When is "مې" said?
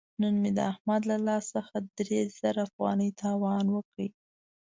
0.41-0.51